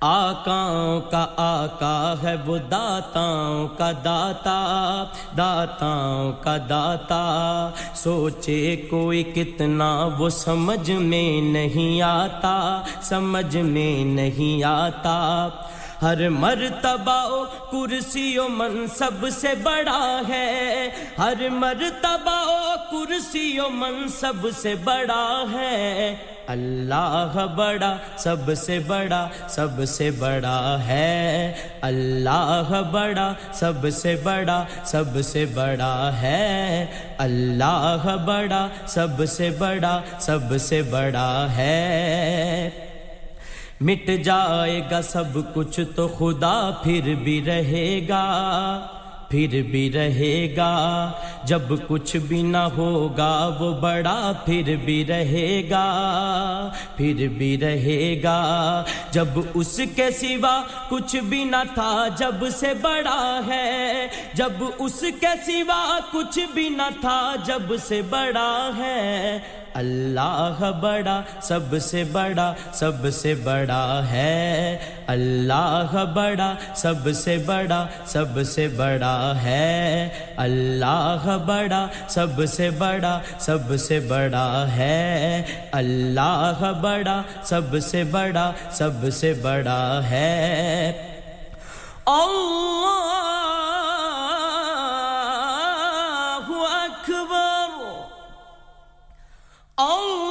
آکاؤں 0.00 1.00
کا 1.00 1.26
آقا 1.36 2.14
ہے 2.22 2.34
وہ 2.46 2.58
داتاؤں 2.58 3.68
کا 3.68 3.92
داتا، 4.04 5.04
داتاؤں 5.36 6.32
کا 6.40 6.56
داتا۔ 6.68 7.70
سوچے 7.94 8.76
کوئی 8.90 9.22
کتنا 9.22 10.08
وہ 10.18 10.28
سمجھ 10.28 10.90
میں 10.90 11.40
نہیں 11.40 12.02
آتا، 12.02 12.82
سمجھ 13.02 13.56
میں 13.56 14.04
نہیں 14.04 14.64
آتا۔ 14.64 15.48
ہر 16.02 16.28
مرتبہ 16.28 17.44
کرسی 17.72 18.38
و 18.38 18.48
منصب 18.48 19.28
سے 19.32 19.54
بڑا 19.62 20.20
ہے۔ 20.28 20.90
ہر 21.18 21.48
مرتبہ 21.50 22.74
کرسی 22.90 23.58
و 23.58 23.70
منصب 23.70 24.46
سے 24.56 24.74
بڑا 24.74 25.44
ہے۔ 25.52 26.16
اللہ 26.46 27.46
بڑا، 27.56 27.96
سب 28.16 28.54
سے 28.56 28.78
بڑا، 28.78 29.28
سب 29.48 29.84
سے 29.88 30.10
بڑا 30.10 30.78
ہے۔ 30.86 31.52
اللہ 31.80 32.82
بڑا، 32.90 33.32
سب 33.52 33.90
سے 33.92 34.16
بڑا، 34.22 34.64
سب 34.84 35.04
سے 35.24 35.44
بڑا 35.54 36.10
ہے۔ 36.22 36.86
اللہ 37.18 38.16
بڑا، 38.26 38.68
سب 38.86 39.24
سے 39.28 39.50
بڑا، 39.58 40.00
سب 40.18 40.58
سے 40.60 40.82
بڑا 40.82 41.46
ہے۔ 41.56 42.70
مٹ 43.80 44.10
جائے 44.24 44.82
گا 44.90 45.02
سب 45.02 45.38
کچھ 45.54 45.80
تو 45.96 46.08
خدا 46.08 46.70
پھر 46.82 47.14
بھی 47.14 47.44
رہے 47.46 48.00
گا۔ 48.08 48.86
پھر 49.28 49.62
بھی 49.70 49.92
رہے 49.92 50.54
گا۔ 50.56 51.12
جب 51.44 51.62
کچھ 51.86 52.16
بھی 52.16 52.42
نہ 52.42 52.56
ہوگا، 52.56 53.56
وہ 53.60 53.72
بڑا 53.72 54.32
پھر 54.44 54.76
بھی 54.84 55.04
رہے 55.06 55.62
گا۔ 55.70 55.86
پھر 56.96 57.28
بھی 57.28 57.58
رہے 57.58 58.20
گا۔ 58.22 58.82
جب 59.10 59.26
اس 59.54 59.80
کے 59.96 60.10
سوا 60.10 60.62
کچھ 60.88 61.16
بھی 61.16 61.44
نہ 61.44 61.62
تھا، 61.74 62.06
جب 62.16 62.48
سے 62.54 62.74
بڑا 62.74 63.40
ہے۔ 63.46 64.06
جب 64.34 64.52
اس 64.78 65.04
کے 65.20 65.52
سوا 65.52 65.98
کچھ 66.12 66.38
بھی 66.54 66.68
نہ 66.68 66.88
تھا، 67.00 67.34
جب 67.44 67.76
سے 67.88 68.02
بڑا 68.02 68.70
ہے۔ 68.78 69.38
اللہ 69.76 70.72
بڑا، 70.80 71.20
سب 71.42 71.78
سے 71.80 72.04
بڑا، 72.04 72.54
سب 72.72 72.92
سے 73.12 73.34
بڑا 73.34 74.02
ہے۔ 74.10 74.78
اللہ 75.06 76.04
بڑا، 76.14 76.54
سب 76.74 77.14
سے 77.14 77.36
بڑا، 77.36 77.86
سب 78.06 78.42
سے 78.46 78.68
بڑا 78.68 79.32
ہے۔ 79.42 80.08
اللہ 80.36 81.38
بڑا، 81.46 81.86
سب 82.08 82.44
سے 82.48 82.70
بڑا، 82.70 83.20
سب 83.38 83.76
سے 83.78 84.00
بڑا 84.00 84.66
ہے۔ 84.76 85.42
اللہ 85.72 86.72
بڑا، 86.80 87.22
سب 87.42 87.78
سے 87.82 88.04
بڑا، 88.04 88.52
سب 88.70 88.90
سے 89.12 89.32
بڑا 89.32 90.00
ہے۔ 90.10 90.92
اللہ 92.06 93.55
Oh! 99.78 100.25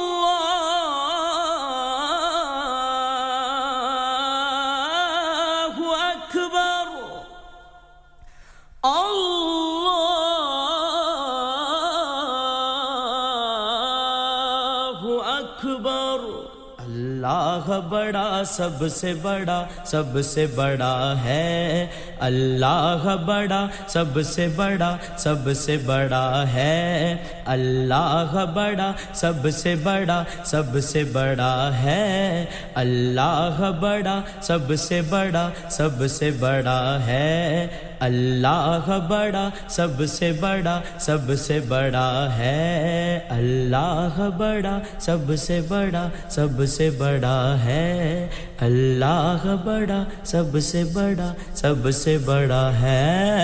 بڑا، 17.78 18.42
سب 18.46 18.88
سے 18.88 19.14
بڑا، 19.22 19.64
سب 19.84 20.22
سے 20.24 20.46
بڑا 20.46 21.14
ہے۔ 21.24 21.86
اللہ 22.20 23.16
بڑا، 23.26 23.66
سب 23.86 24.22
سے 24.24 24.48
بڑا، 24.56 24.96
سب 25.16 25.52
سے 25.56 25.76
بڑا 25.76 26.44
ہے۔ 26.52 27.16
اللہ 27.44 28.44
بڑا، 28.54 28.92
سب 29.14 29.50
سے 29.52 29.74
بڑا، 29.74 30.24
سب 30.44 30.80
سے 30.82 31.04
بڑا 31.04 31.70
ہے۔ 31.82 32.44
اللہ 32.74 33.70
بڑا، 33.80 34.20
سب 34.42 34.74
سے 34.78 35.00
بڑا، 35.00 35.48
سب 35.70 36.06
سے 36.10 36.30
بڑا 36.30 36.98
ہے۔ 37.06 37.66
اللہ 38.00 39.06
بڑا، 39.08 39.48
سب 39.68 40.06
سے 40.08 40.32
بڑا، 40.32 40.80
سب 41.00 41.18
سے 41.38 41.60
بڑا 41.68 42.28
ہے۔ 42.38 43.20
اللہ 43.28 44.30
بڑا، 44.38 44.78
سب 45.00 45.36
سے 45.38 45.60
بڑا، 45.68 46.08
سب 46.28 46.66
سے 46.68 46.90
بڑا 46.90 47.56
ہے۔ 47.64 48.26
اللہ 48.60 49.56
بڑا، 49.64 50.04
سب 50.24 50.60
سے 50.62 50.84
بڑا، 50.84 51.32
سب 51.54 51.90
سے 51.90 52.18
بڑا 52.18 52.70
ہے۔ 52.80 53.36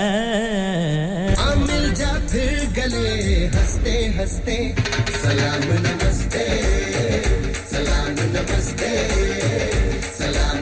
ہاں، 1.39 1.57
مل 1.57 1.95
جا 1.95 2.13
پھر 2.29 2.59
گلے، 2.77 3.47
ہنستے 3.47 4.09
ہنستے۔ 4.09 4.73
سلام، 5.23 5.73
نمستے۔ 5.73 6.47
سلام 7.71 8.11
نمستے۔ 8.11 9.09
سلام 10.13 10.62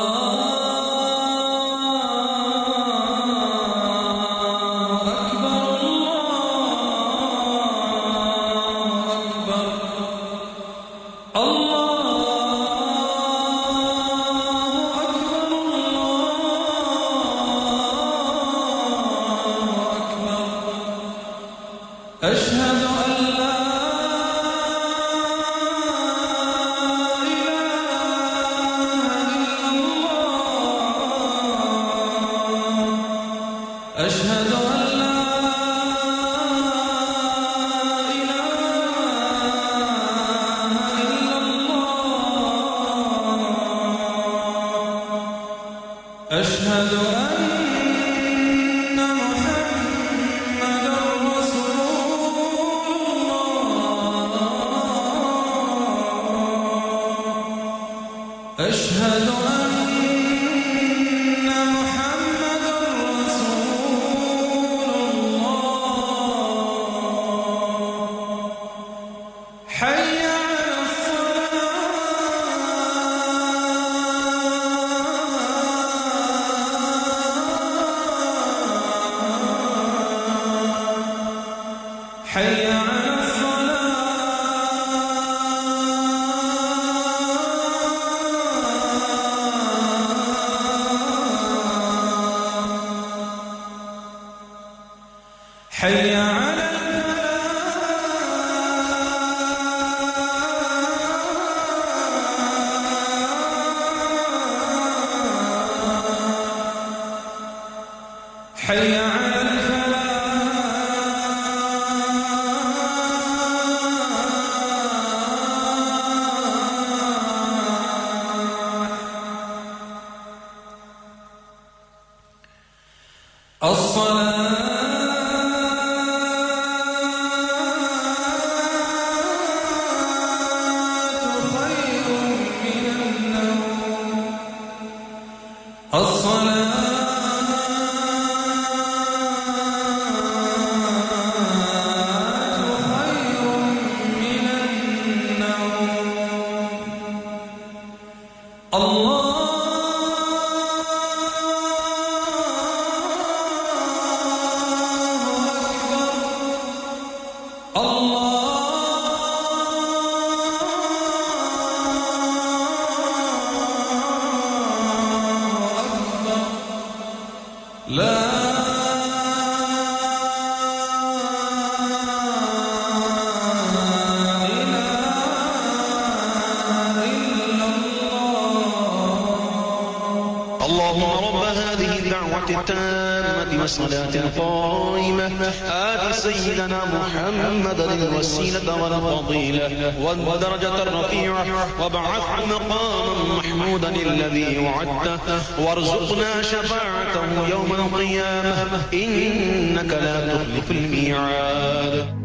اللهم 180.91 181.25
رب 181.25 181.43
هذه 181.43 181.99
الدعوة 181.99 182.49
التامة 182.49 183.61
والصلاة 183.61 184.15
القائمة 184.15 185.51
آت 185.71 186.15
سيدنا 186.15 186.79
محمدا 186.85 187.93
الوسيلة 187.93 188.83
والفضيلة 188.83 189.93
والدرجة 190.01 190.83
الرفيعة. 190.83 191.45
وابعثه 191.81 192.45
مقاما 192.45 193.37
محمودا 193.37 193.89
الذي 193.89 194.59
وعدته. 194.59 195.39
وارزقنا 195.59 196.41
شفاعته 196.41 197.47
يوم 197.49 197.71
القيامة. 197.71 198.81
إنك 198.93 199.93
لا 199.93 200.27
تخلف 200.27 200.71
الميعاد. 200.71 202.20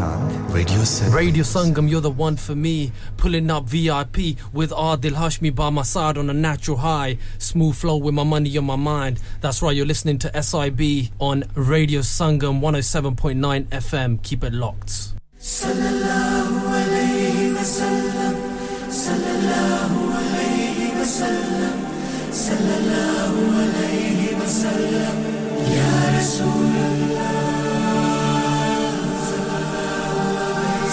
Radio 0.00 1.42
Sangam, 1.42 1.90
you're 1.90 2.00
the 2.00 2.08
one 2.10 2.36
for 2.36 2.54
me. 2.54 2.92
Pulling 3.18 3.50
up 3.50 3.64
VIP 3.64 4.38
with 4.50 4.70
Adil 4.70 5.12
Hashmi 5.12 5.54
by 5.54 5.68
my 5.68 5.82
side 5.82 6.16
on 6.16 6.30
a 6.30 6.32
natural 6.32 6.78
high. 6.78 7.18
Smooth 7.36 7.76
flow 7.76 7.98
with 7.98 8.14
my 8.14 8.24
money 8.24 8.56
on 8.56 8.64
my 8.64 8.76
mind. 8.76 9.20
That's 9.42 9.60
right, 9.60 9.76
you're 9.76 9.84
listening 9.84 10.18
to 10.20 10.42
SIB 10.42 11.12
on 11.18 11.44
Radio 11.54 12.00
Sangam 12.00 12.60
107.9 12.60 13.66
FM. 13.66 14.22
Keep 14.22 14.44
it 14.44 14.54
locked. 14.54 15.12
Sallallahu 15.38 16.62
wasallam. 17.58 18.34
Sallallahu 18.88 20.08
wasallam. 20.96 21.76
Sallallahu 22.30 23.42
wasallam. 24.40 25.16
Ya 25.68 25.92
Rasulullah. 26.16 27.31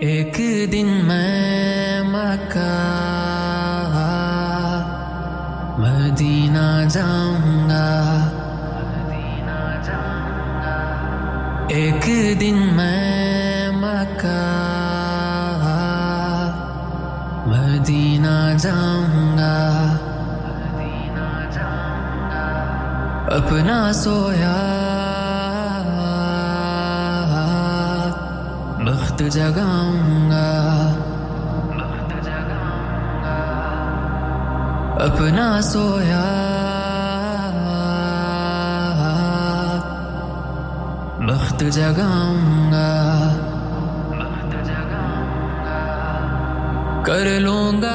ایک 0.00 0.40
دن 0.72 0.86
میں 0.86 2.02
مکہ، 2.02 2.76
مدینہ 5.78 6.88
جاؤں 6.88 7.68
گا۔ 7.68 7.96
ایک 11.68 12.06
دن 12.40 12.68
میں 12.72 13.70
مکہ، 13.70 14.42
مدینہ 17.46 18.56
جاؤں 18.58 19.38
گا۔ 19.38 19.96
اپنا 23.26 23.92
سویا 23.92 24.79
بخت 29.20 29.34
جگاؤں 29.34 30.30
گا 30.30 30.46
اپنا 35.04 35.48
سویا 35.62 36.24
بخت 41.28 41.64
جگاؤں 41.70 42.72
گا 42.72 42.88
کر 47.04 47.28
لوں 47.40 47.82
گا 47.82 47.89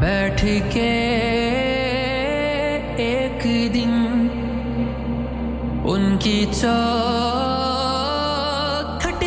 بیٹھ 0.00 0.44
کے 0.72 0.90
ایک 3.04 3.44
دن 3.74 3.94
ان 5.84 6.04
کی 6.18 6.38
چوکھٹ 6.52 6.84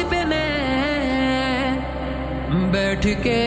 پہ 0.10 0.20
میں 0.28 1.80
بیٹھ 2.72 3.08
کے 3.24 3.42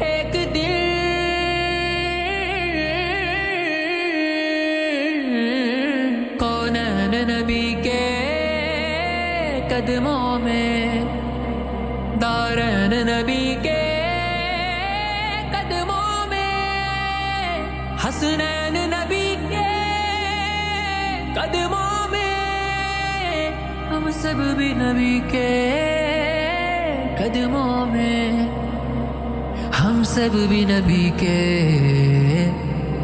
ایک 0.00 0.34
دن 0.54 0.72
نبی 7.28 7.66
کے 7.82 8.04
قدموں 9.68 10.38
میں؟ 10.38 11.04
دارن 12.20 12.92
نبی 13.06 13.44
کے 13.62 13.73
جب 24.34 24.56
بھی 24.56 24.68
نبی 24.74 25.18
کے 25.30 25.48
قدموں 27.18 27.74
میں 27.86 28.30
ہم 29.80 30.02
سب 30.04 30.34
بھی 30.48 30.60
نبی 30.64 31.10
کے 31.18 31.42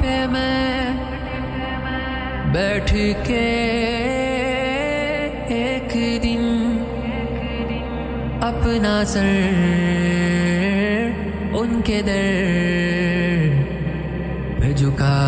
پہ 0.00 0.16
میں 0.26 0.92
بیٹھ 2.52 2.94
کے 3.24 3.46
ایک 5.54 5.94
دن 6.22 6.44
اپنا 8.42 8.94
سر 9.04 10.05
کے 11.86 12.00
در 12.02 13.50
میں 14.60 14.72
جھکا 14.72 15.18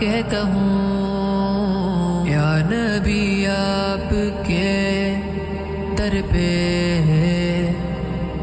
کے 0.00 0.20
کہوں، 0.30 2.26
یا 2.28 2.50
نبی 2.70 3.46
آپ 3.48 4.10
کے 4.46 5.16
در 5.98 6.14
پہ 6.30 6.50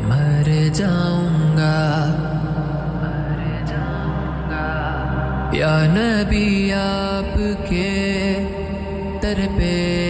مر 0.09 0.49
جاؤں 0.73 1.57
گا 1.57 1.79
یا 5.53 5.77
نبی 5.95 6.71
آپ 6.73 7.37
کے 7.69 7.89
در 9.23 9.45
پہ 9.57 10.08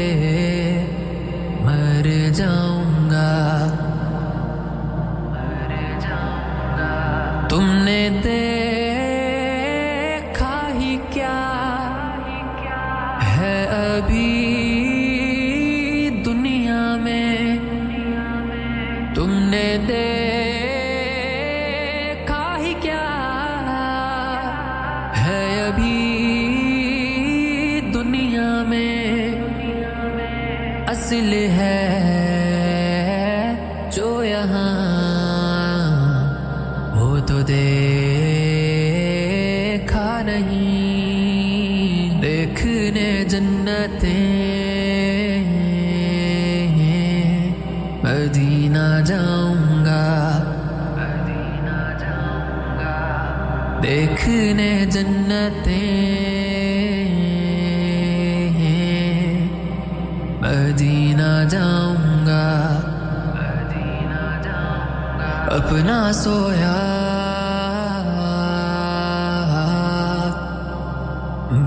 اپنا 65.70 66.12
سویا 66.14 66.78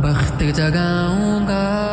بخت 0.03 0.43
جگاؤں 0.57 1.47
گا 1.49 1.92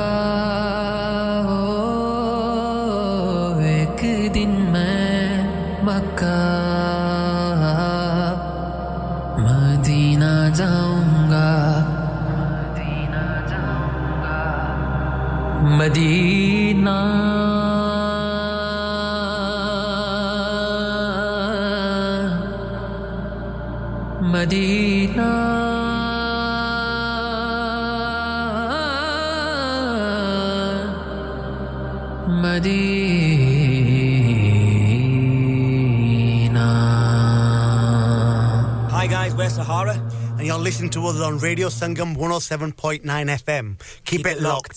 Sahara, 39.59 40.01
and 40.37 40.47
you're 40.47 40.57
listening 40.57 40.89
to 40.91 41.05
us 41.07 41.19
on 41.19 41.37
Radio 41.39 41.67
Sangam 41.67 42.15
107.9 42.15 43.01
FM. 43.03 43.77
Keep, 44.05 44.19
Keep 44.19 44.25
it 44.25 44.41
locked. 44.41 44.68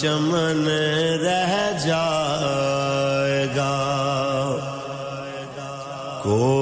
چمن 0.00 0.68
رہ 1.22 1.78
جائے 1.84 3.46
گا۔ 3.56 3.76
کو 6.22 6.59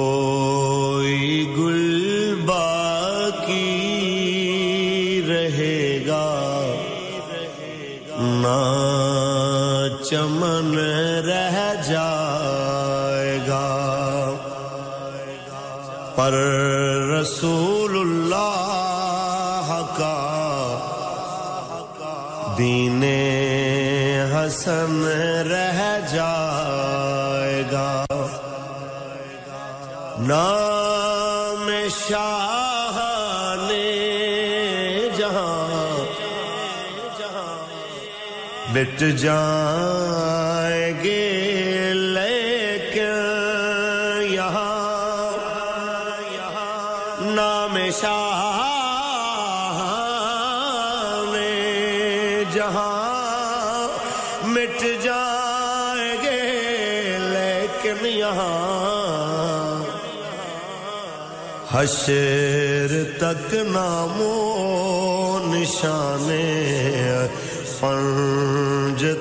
مٹ 38.79 39.01
جائیں 39.17 40.93
گے 41.03 41.93
لیکن 41.93 43.01
یہاں 44.23 45.31
نام 47.25 47.77
شاہ 48.01 48.61
نے 51.33 52.45
جہاں 52.53 53.87
مٹ 54.45 54.83
جائیں 55.03 56.15
گے 56.23 56.39
لیکن 57.25 58.05
یہاں 58.05 58.55
حشر 61.73 62.97
تک 63.17 63.53
نامو 63.65 64.33
نشانے 65.45 66.45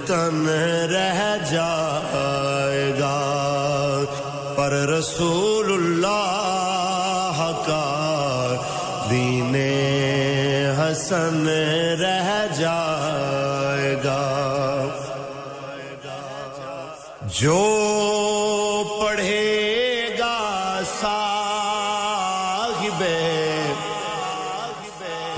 پنجتن 0.08 0.48
رہ 0.90 1.20
جائے 1.50 2.92
گا۔ 3.00 3.18
پر 4.56 4.72
رسول 4.98 5.72
اللہ 5.72 7.38
کا 7.66 7.88
دین 9.10 9.54
حسن 10.78 11.48
رہ 12.00 12.28
جائے 12.58 13.94
گا۔ 14.04 14.24
جو 17.38 17.60
پڑھے 19.00 19.46
گا 20.18 20.38
صاحب 21.00 23.02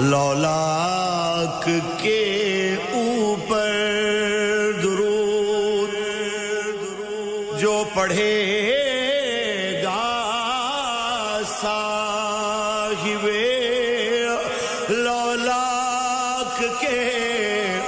لولاک 0.01 1.69
کے 2.03 2.20
صاحب 11.63 13.27
لولاک 14.89 16.63
کے 16.81 17.01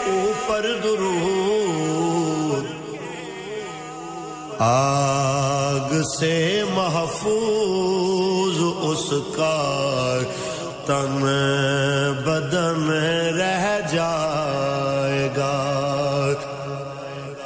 اوپر 0.06 0.66
درود۔ 0.82 2.66
آگ 4.58 6.02
سے 6.18 6.64
محفوظ 6.74 8.58
اس 8.82 9.12
کا 9.36 10.18
تن 10.86 11.22
بدن 12.24 12.90
رہ 13.38 13.80
جائے 13.92 15.28
گا۔ 15.36 15.58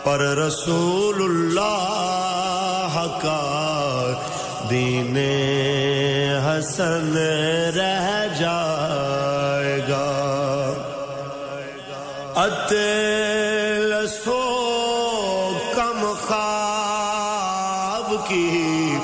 پر 0.05 0.18
رسول 0.18 1.22
اللہ 1.22 3.07
کا 3.22 3.43
دین 4.70 5.16
حسن 6.67 7.17
رہ 7.77 8.27
جائے 8.39 9.81
گا۔ 9.89 10.07
اطلسو 12.37 14.41
کم 15.75 16.12
خواب 16.27 18.29
کی۔ 18.29 18.99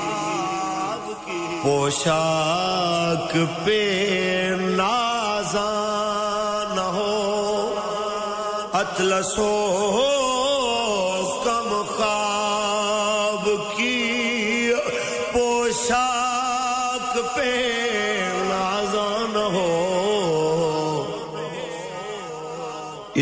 پوشاک 1.63 3.37
پہ 3.65 3.81
نازان 4.59 6.77
ہو۔ 6.77 7.75
اطلسو 8.73 9.62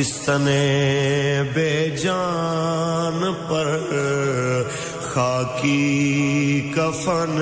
اس 0.01 0.11
تنے 0.25 1.43
بے 1.53 1.89
جان 1.89 3.33
پر 3.49 3.67
خاکی 5.01 6.71
کفن 6.75 7.41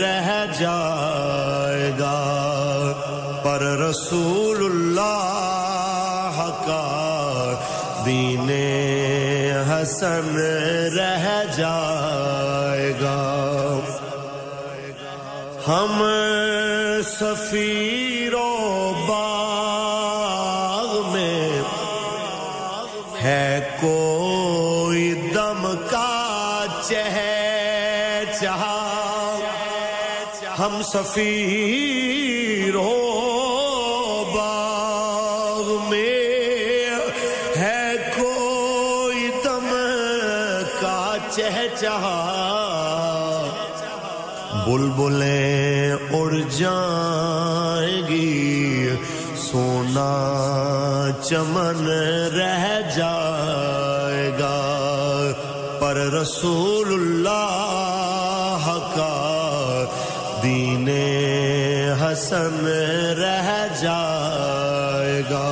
رہ 0.00 0.44
جائے 0.58 1.90
گا۔ 1.98 2.18
پر 3.44 3.60
رسول 3.60 4.64
اللہ 4.64 6.50
کا 6.66 6.86
دین 8.06 8.50
حسن 9.70 10.36
رہ 10.98 11.42
جائے 11.56 12.92
گا۔ 13.00 13.18
ہم 15.68 16.02
سفیرو 17.18 18.01
سفیر 31.04 32.74
ہو 32.74 32.98
باغ 34.34 35.90
میں 35.90 36.90
ہے 37.56 37.86
کوئی 38.16 39.28
دم 39.44 39.68
کا 40.80 41.16
چہ 41.30 41.66
چہا 41.80 42.18
بلبلیں 44.66 45.92
اڑ 45.92 46.32
جائیں 46.56 48.02
گی، 48.08 48.88
سونا 49.36 50.12
چمن 51.22 51.86
رہ 52.36 52.64
جائے 52.96 54.30
گا۔ 54.38 54.58
پر 55.80 55.96
رسول 55.96 56.71
حسن 62.32 62.66
رہ 63.18 63.66
جائے 63.80 65.22
گا۔ 65.30 65.48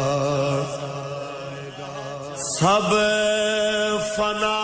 سب 2.37 2.95
فنا 4.17 4.61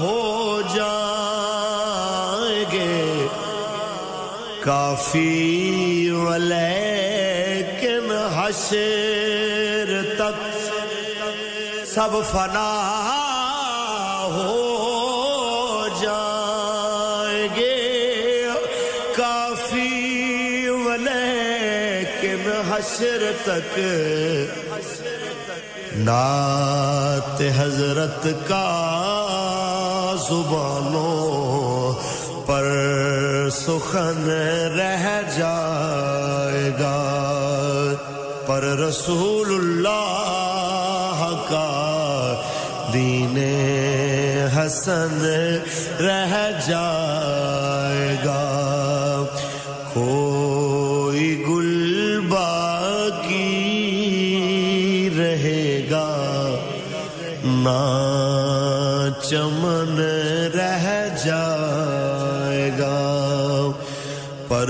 ہو 0.00 0.60
جائیں 0.74 2.64
گے۔ 2.72 3.26
کافی 4.60 6.10
ولیکن 6.10 8.12
حشر 8.36 10.00
تک 10.18 10.36
سب 11.86 12.10
فنا 12.30 12.70
تک 23.44 23.78
نعت 25.96 27.42
حضرت 27.56 28.26
کا 28.48 28.68
زبانوں 30.28 31.92
پر 32.46 32.64
سخن 33.52 34.28
رہ 34.78 35.06
جائے 35.36 36.70
گا۔ 36.80 36.98
پر 38.46 38.62
رسول 38.78 39.54
اللہ 39.54 41.28
کا 41.48 41.70
دین 42.92 43.38
حسن 44.56 45.24
رہ 46.00 46.34
جائے 46.66 47.01
چمن 59.32 59.98
رہ 60.54 60.86
جائے 61.24 62.70
گا۔ 62.78 62.98
پر 64.48 64.68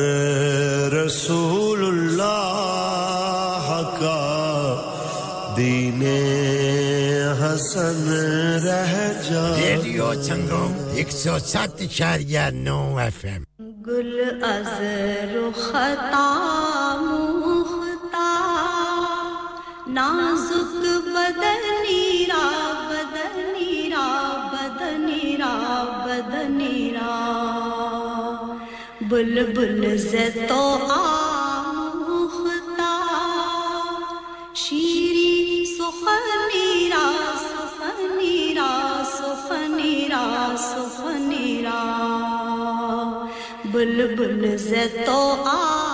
رسول 0.92 1.80
اللہ 1.86 3.66
کا 4.00 4.22
دین 5.56 6.02
حسن 7.40 7.98
رہ 8.64 8.94
جائے 9.30 9.56
ریڈیو 9.62 10.12
چنگم 10.26 10.70
ایک 10.94 11.10
سو 11.12 11.34
سات 11.46 11.80
اشاریہ 11.80 12.46
نو 12.52 12.78
ایف 12.96 13.24
ایم۔ 13.24 13.42
گل 13.86 14.16
از 14.42 14.72
خطا 15.62 16.28
مختا 17.00 18.30
نازک 19.88 20.72
بدنی 21.14 22.26
راگ 22.28 22.81
بل 29.12 29.98
سے 29.98 30.28
تو 30.48 30.78
آموختا، 30.94 32.92
شیری 34.54 35.64
سخنی 35.78 36.88
را 36.88 37.12
سخنی 37.40 38.54
را 38.54 39.02
سخنی 39.04 40.08
را 40.08 40.56
سخنی 40.56 41.62
را۔ 41.62 41.82
بلبل 43.72 44.56
سے 44.56 45.04
تو 45.06 45.20
آ 45.44 45.91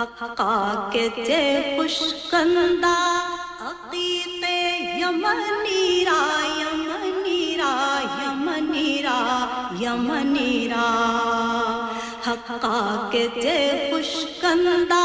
حقا 0.00 0.88
کے 0.92 1.08
تے 1.14 1.76
خوشکندہ 1.76 2.94
عقیق 3.60 4.44
یمنی 5.00 6.04
را 6.04 6.22
یمنی 6.60 7.56
را 7.56 7.98
یمنی 8.22 9.02
را 9.02 9.46
یمنی 9.80 10.68
را۔ 10.68 10.86
حقا 12.26 13.08
کے 13.12 13.28
تے 13.34 13.88
خوشکندہ 13.90 15.04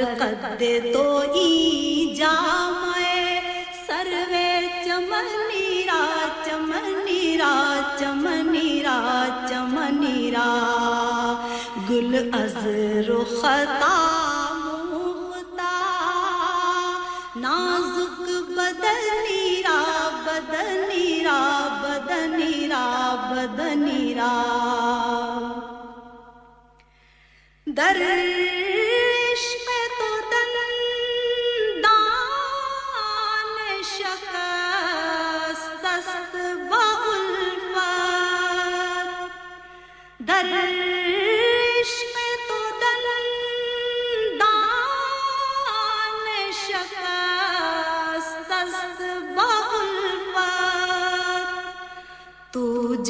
قد 0.00 0.92
تو 0.92 1.08
ای 1.34 2.14
جامع 2.18 3.00
سروے 3.86 4.50
چمنی 4.84 5.86
را 5.88 6.02
چمنی 6.46 7.38
را 7.38 7.54
چمنی 8.00 8.82
را 8.82 8.98
چمنی 9.50 10.30
را 10.30 10.50
گل 11.88 12.14
از 12.32 12.56
رختا 13.08 13.98
مختا 14.64 15.76
نازک 17.36 18.26
بدنی 18.56 19.62
را 19.66 19.82
بدنی 20.26 21.24
را 21.24 21.42
بدنی 21.84 22.68
را 22.68 23.16
بدنی 23.32 24.14
را 24.14 24.34
در 27.76 28.29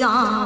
تو 0.00 0.39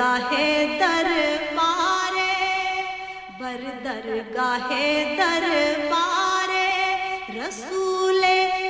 درگاہ 0.00 0.30
دربار 0.80 2.14
بر 3.40 3.64
درگاہ 3.84 4.68
دربار 5.18 6.52
رسول 7.36 8.24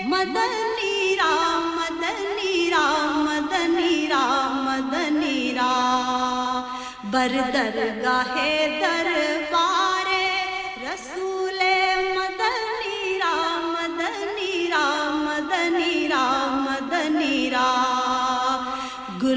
مدنی 0.06 1.16
رام 1.16 1.70
مدنی 1.76 2.70
رام 2.70 3.24
مدنی 3.24 4.08
رام 4.10 4.56
مدنی 4.64 5.54
رام۔ 5.54 7.10
بر 7.10 7.36
درگاہ 7.52 8.34
دربار 8.80 9.79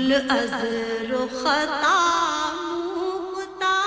گل 0.03 0.13
ازر 0.29 1.11
خطا 1.43 1.99
موتا 2.67 3.79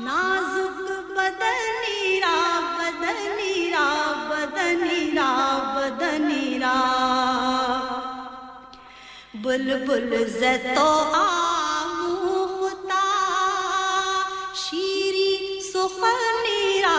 نازک 0.00 0.78
بدنی 1.16 2.20
را 2.24 2.40
بدنی 2.78 3.70
را 3.74 3.90
بدنی 4.30 5.00
را 5.16 5.32
بدنی 5.76 6.58
را 6.58 6.80
بل 9.44 9.66
بل 9.86 10.26
زتو 10.26 10.90
آموتا 11.14 12.34
شیری 14.54 15.60
سخنی 15.72 16.82
را 16.82 16.98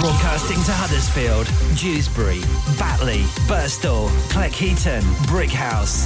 Broadcasting 0.00 0.62
to 0.68 0.74
Huddersfield, 0.80 1.46
Dewsbury, 1.80 2.40
Batley, 2.78 3.22
Burstall, 3.48 4.08
Cleckheaton, 4.32 5.02
Brickhouse. 5.30 6.02